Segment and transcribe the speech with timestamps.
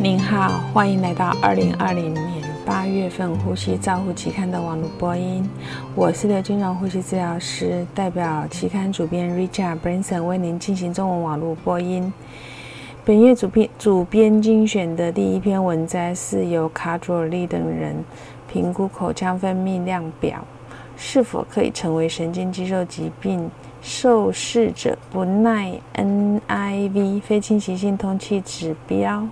[0.00, 2.24] 您好，欢迎来到二零二零年
[2.64, 5.44] 八月份《呼吸照护期刊》的网络播音。
[5.96, 12.12] 我是刘金荣呼吸治疗师，代表期刊主编 Richard Branson 为您进行中文网络播音。
[13.04, 17.96] 本月主编主编精选的第一篇文摘是由卡佐尔利等人
[18.48, 20.44] 评估口腔分泌量表
[20.96, 23.50] 是否可以成为神经肌肉疾病
[23.82, 29.26] 受试者不耐 NIV 非侵袭性通气指标。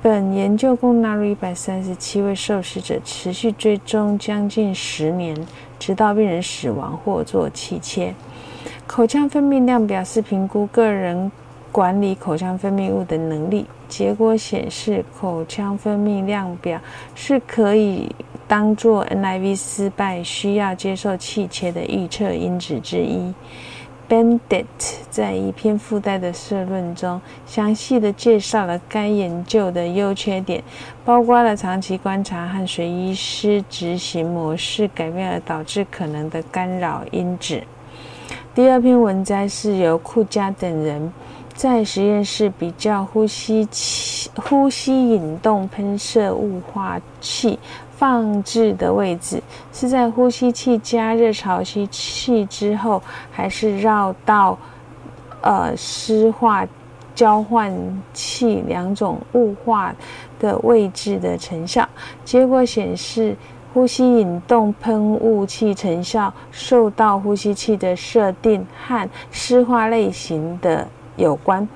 [0.00, 5.36] 本研究共纳入一百三十七位受试者，持续追踪将近十年，
[5.76, 8.14] 直到病人死亡或做气切。
[8.86, 11.30] 口腔分泌量表示评估个人
[11.72, 13.66] 管理口腔分泌物的能力。
[13.88, 16.80] 结果显示，口腔分泌量表
[17.16, 18.14] 是可以
[18.46, 23.34] 当做 NIV 失败需要接受气切的预测因子之一。
[24.08, 24.64] Bandit
[25.10, 30.64] 在一篇附带的社论中，详细的介绍了该研究的优缺点，
[31.04, 37.62] 包括了长期观察和随医师执行模式改变而导致可能的干扰因子。
[38.54, 41.12] 第二篇文摘是由库加等人
[41.54, 47.58] 在实验室比较呼吸器、呼吸引动喷射雾化器。
[47.98, 54.56] 放置的位置是在呼吸器加热潮吸器之后，还是绕到
[55.42, 56.64] 呃湿化
[57.12, 57.76] 交换
[58.14, 59.92] 器两种雾化
[60.38, 61.84] 的位置的成效？
[62.24, 63.34] 结果显示，
[63.74, 71.68] 呼吸引动喷雾器成效受到呼吸器的设定和湿化类型的有关。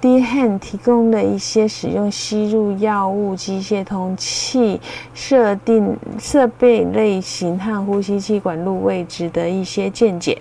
[0.00, 4.80] Dhan 提供的一些使用吸入药物机械通气
[5.12, 10.40] 设定设备类型和呼吸气管路位置的一些见解。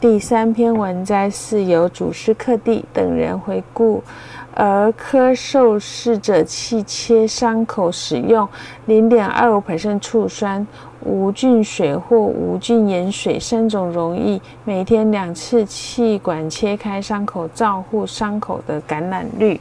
[0.00, 4.02] 第三篇文摘是由主师克蒂等人回顾。
[4.54, 8.46] 儿科受试者气切伤口使用
[8.86, 9.62] 零点二五
[10.00, 10.66] 醋酸、
[11.00, 19.60] 无菌水或无菌盐水三种溶液，每天两次气管切开伤口照护伤口的感染率。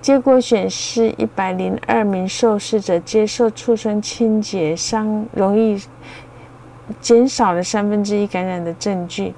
[0.00, 5.80] 结果显示，一百零二名受试者接受醋酸清洁伤容易
[7.00, 9.32] 减少了三分之一感染的证据。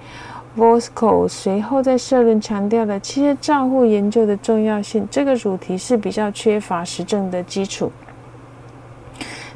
[0.57, 5.07] Vosco 随后在社论强调了气切照护研究的重要性。
[5.11, 7.93] 这个主题是比较缺乏实证的基础。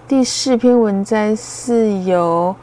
[0.06, 2.54] 第四篇文摘是由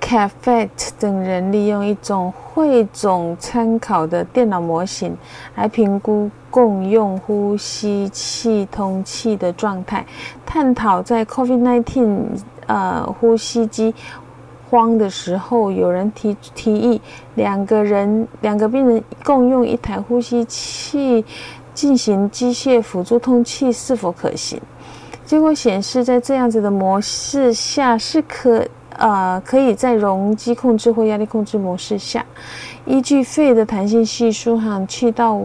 [0.00, 0.68] Cafet
[0.98, 5.16] 等人利用一种汇总参考的电脑模型
[5.54, 10.04] 来评估共用呼吸器通气的状态，
[10.44, 12.26] 探讨在 COVID-19
[12.66, 13.94] 呃呼吸机。
[14.70, 17.00] 慌的时候，有人提提议，
[17.36, 21.24] 两个人、两个病人共用一台呼吸器
[21.74, 24.60] 进行机械辅助通气是否可行？
[25.24, 32.24] 结果显示，在这样子的模式下，是可呃可以在容积控制或压力控制模式下，
[32.84, 35.40] 依据肺的弹性系数和气道。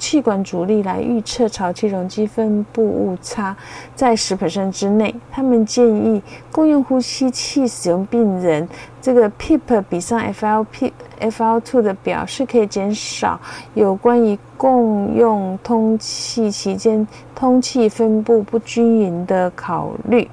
[0.00, 3.54] 气管阻力来预测潮气容积分布误差
[3.94, 5.14] 在十 percent 之内。
[5.30, 8.66] 他们建议共用呼吸器使用病人
[9.02, 10.90] 这个 PEEP 比上 FLP
[11.20, 13.38] FL2 的表是可以减少
[13.74, 20.26] 有关于共用通气期间通气分布不均匀的考虑。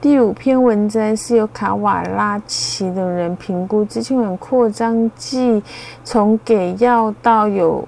[0.00, 5.60] 第五篇文章是由卡瓦拉奇等人评估支气管扩张剂
[6.04, 7.84] 从给药到有。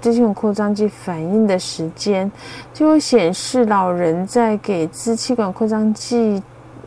[0.00, 2.30] 支气管扩张剂反应的时间，
[2.72, 6.42] 就会显示老人在给支气管扩张剂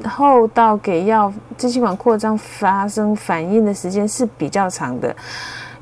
[0.06, 5.16] 后到给药支气管扩张发生反应的时间是比较长的。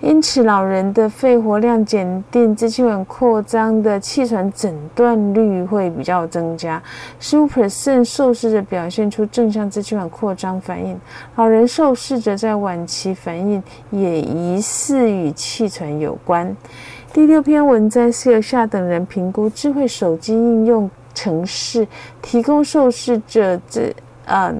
[0.01, 6.81] 因此，老人的肺活量检定支气管扩张的气喘诊断率会比较增加。
[7.19, 10.97] 十五 percent 受试者表现出正向支气管扩张反应，
[11.35, 16.55] 老人受试者在晚期反应也疑似与气喘有关。
[17.11, 21.87] 第六篇文章是由下等人评估智慧手机应用程式，
[22.21, 23.91] 提供受试者这
[24.25, 24.53] 呃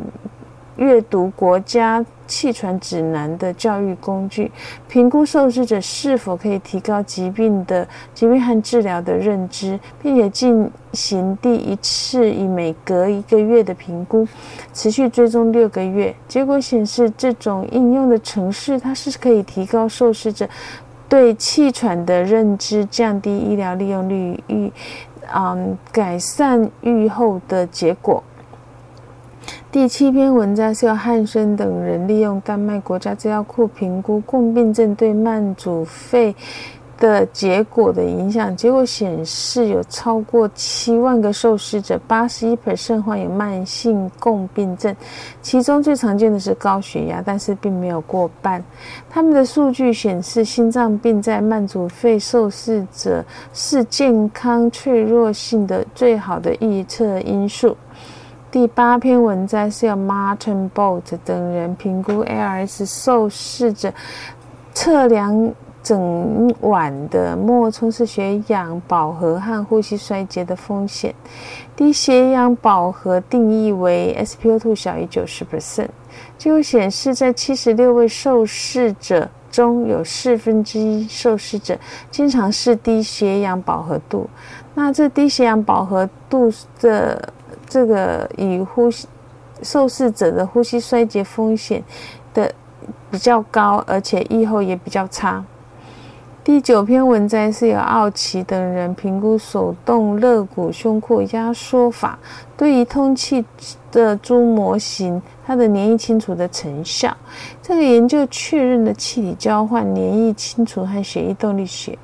[0.75, 4.51] 阅读国家气喘指南的教育工具，
[4.87, 14.27] 评估受试者是否可以提高疾病的疾病和治疗的认知，并且进行第一次以每隔一个月的评估，
[14.73, 16.13] 持续追踪六个月。
[16.27, 20.49] 结果显示，这种应用的程式它是可以提高受试者。
[21.09, 24.71] 对气喘的认知，降低医疗利用率，预
[25.33, 28.23] 嗯改善预后的结果。
[29.71, 36.35] 第七篇文章是由汉森等人利用丹麦国家资料库评估共病症对慢阻肺
[36.99, 44.93] 的结果的影响，结果显示有超过七万个受试者，八十一 percent 患有慢性共病症，
[45.41, 48.61] 其中最常见的是高血压，但是并没有过半。
[49.09, 53.23] 他们的数据显示，心脏病在慢阻肺受试者
[53.53, 57.77] 是健康脆弱性的最好的预测因素。
[58.51, 63.93] 第八篇文摘是由 Martin Bolt 等人评估 ARS 受试者
[64.73, 65.53] 测量。
[65.81, 71.13] 整晚的末冲式血氧饱和和呼吸衰竭的风险，
[71.75, 75.87] 低血氧饱和定义为 SpO2 小于九十 percent。
[76.37, 81.77] 结果显示，在七十六位受试者中有四分之一受试者
[82.11, 84.29] 经常是低血氧饱和度。
[84.75, 87.33] 那这低血氧饱和度的
[87.67, 89.07] 这个与呼吸
[89.61, 91.83] 受试者的呼吸衰竭风险
[92.33, 92.53] 的
[93.09, 95.43] 比较高，而且预后也比较差。
[96.49, 102.17] 第九篇文摘是由奥奇等人评估手动肋骨胸廓压缩法
[102.57, 103.45] 对于通气
[103.91, 107.15] 的猪模型它的粘液清除的成效。
[107.61, 111.95] 这个研究确认了气体交换、粘液清除和血液动力学。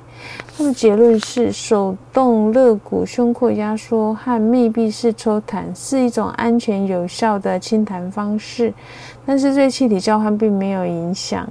[0.56, 8.72] 它的结论是，手动肋骨胸廓压缩和密闭式抽痰是一种安全有效的清痰方式，
[9.26, 11.44] 但是对气体交换并没有影响。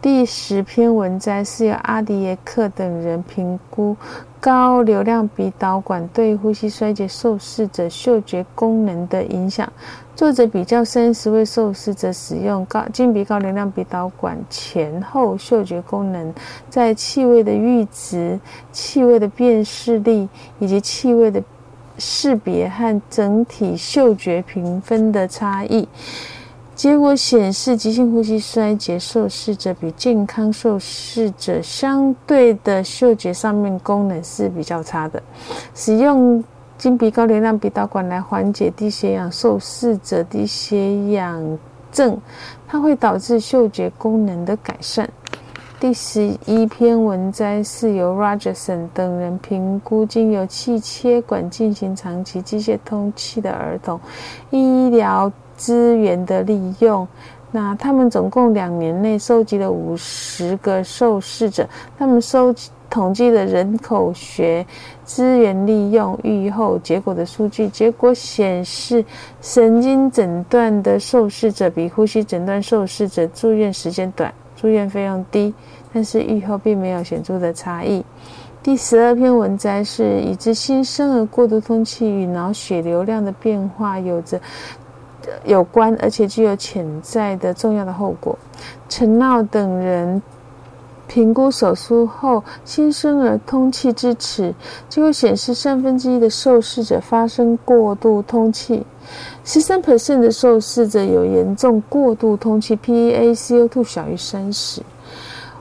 [0.00, 3.96] 第十篇文摘是由阿迪耶克等人评估
[4.38, 9.68] 高流量鼻导管对呼吸衰竭受试者嗅觉功能的影响。
[10.14, 16.32] 作者比较三十位受试者使用高金鼻高流量鼻导管前后嗅觉功能，
[16.70, 18.38] 在气味的阈值、
[18.70, 20.28] 气味的辨识力
[20.60, 21.42] 以及气味的
[21.98, 25.88] 识别和整体嗅觉评分的差异。
[26.78, 35.20] 结果显示，急性呼吸衰竭受试者比健康受试者相对的嗅觉上面功能是比较差的。
[35.74, 36.42] 使用
[36.78, 41.58] 金鼻高流量鼻导管来缓解低血氧受试者低血氧
[41.90, 42.16] 症，
[42.68, 45.10] 它会导致嗅觉功能的改善。
[45.80, 53.98] 第十一篇文摘是由 Rogerson 等人评估经由气切管进行长期机械通气的儿童
[54.50, 55.32] 医疗。
[55.58, 57.06] 资源的利用，
[57.50, 61.68] 那他们总共两年内收集了五十个受试者，
[61.98, 62.54] 他们收
[62.88, 64.64] 统计了人口学
[65.04, 69.04] 资源利用预后结果的数据，结果显示，
[69.42, 75.52] 神经诊断的受试者比呼吸诊断受试者住院时间短，住院费用低，
[75.92, 78.02] 但是预后并没有显著的差异。
[78.60, 84.38] 第十二篇文摘是已知新生儿过度通气与脑血流量的变化有着。
[85.44, 88.38] 有关，而且具有潜在的重要的后果。
[88.88, 90.20] 陈闹等人
[91.06, 94.54] 评估手术后新生儿通气支持，
[94.88, 98.84] 结果显示三分之一的受试者发生过度通气，
[99.44, 104.82] 十三 percent 的受试者有严重过度通气，PaCO2 小于三十。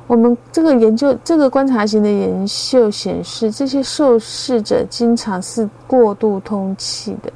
[0.07, 7.31] 我们这个研究，这个观察型的研究显示，这些受试者经常是过度通气的。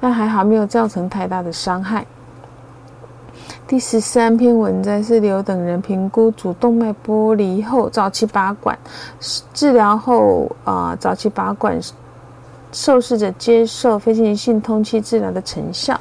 [0.00, 2.06] 但还好没有造成太大的伤害。
[3.66, 8.78] 第十三篇文章是刘等人评估主动脉剥离后早期拔管
[9.52, 11.78] 治疗后啊早期拔管
[12.72, 16.00] 受试者接受非侵性通气治疗的成效。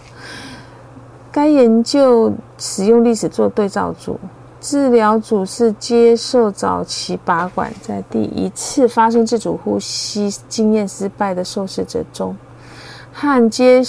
[1.31, 4.19] 该研究使用历史做对照组，
[4.59, 12.35] 治疗组是接受早期拔管在第一次发生自主呼吸经验失败的受试者中。
[13.19, 13.81] 和接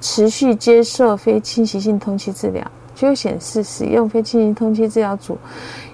[0.00, 5.36] 持续接受非侵袭性通气治疗，就显示使用非侵袭通气治疗组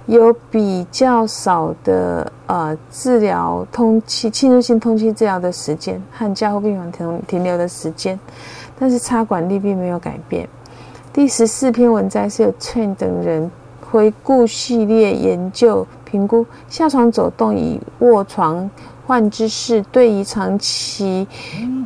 [0.04, 8.20] 有比较少的呃治疗通气侵入性通气治疗的时间和加护病房停停留的时间，
[8.78, 10.46] 但是插管力并没有改变。
[11.10, 13.50] 第十四篇文摘是由 Train 等人
[13.90, 18.68] 回顾系列研究，评估下床走动与卧床。
[19.06, 21.26] 患之事对于长期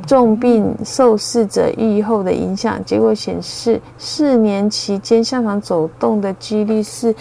[0.06, 7.14] 重病受试者愈后的影响，结果显示，四年期间下床走动的几率是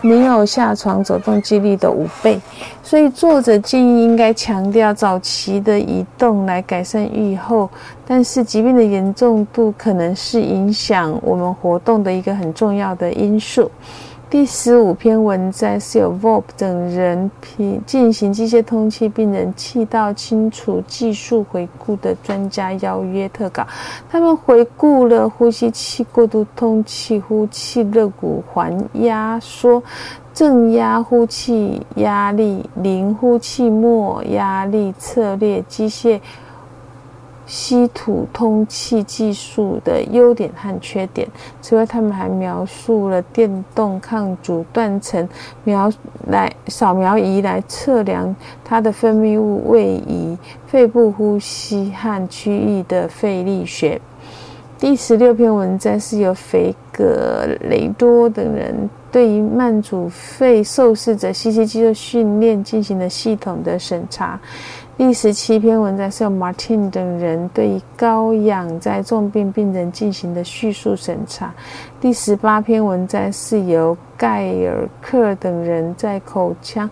[0.00, 2.40] 没有下床走动几率的五倍。
[2.82, 7.70] 所以，作者建议应该强调早期的移动来改善愈后，
[8.06, 13.70] 但是疾病的严重度可能是影响我们活动的一个很重要的因素。
[14.32, 23.66] 第十五篇文摘是由 Vop 等人评进行机械通气病人气道清除技术回顾的专家邀约特稿。
[24.10, 29.82] 他们回顾了呼吸器过度通气、呼气肋骨环压缩
[30.32, 36.18] 正压呼气压力、零呼气末压力策略、机械
[37.46, 41.28] 稀土通气技术的优点和缺点。
[41.60, 45.28] 此外，他们还描述了电动抗阻断层
[45.64, 45.92] 描
[46.28, 48.34] 来扫描仪来测量
[48.64, 54.00] 它的分泌物位移、肺部呼吸和区域的肺力学。
[54.78, 58.90] 第十六篇文章是由菲格雷多等人。
[59.12, 64.40] 对于慢阻肺受试者吸气肌肉训练进行了系统的审查。
[65.04, 71.52] 第十七篇文章是由 Martin 等人对高氧在重病病人进行的叙述审查。
[72.00, 76.88] 第十八篇文章是由盖尔克等人在口腔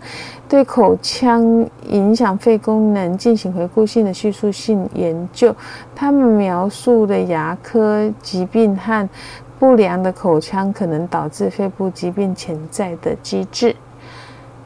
[0.49, 5.55] 对口腔影响肺功能进行回顾性的叙述性研究。
[5.95, 9.07] 他们描述的牙科疾病和。
[9.61, 13.75] 不良的口腔可能导致肺部疾病潜在的机制。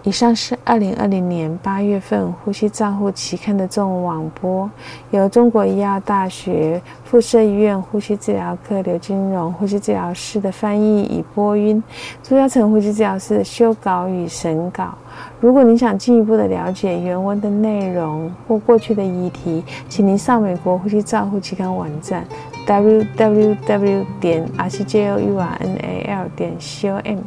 [0.05, 4.69] 以上是二零二零年八月份《呼吸账户期刊》的中文网播，
[5.09, 11.83] 由中国医药大学附设医院呼吸治疗科刘金荣呼吸治疗师的翻译与播音，
[12.21, 14.95] 朱嘉成呼吸治疗师的修稿与审稿。
[15.39, 22.25] 如果您想进一步的了解原文的内容或过去的议题，请您上美国呼吸照护期刊网站
[22.65, 27.17] www 点 rcjournal 点 com。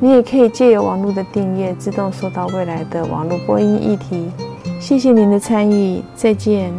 [0.00, 4.30] 你也可以借由网络的订阅，自动收到未来的网络播音议题。
[4.80, 6.72] 谢谢您的参与，再见。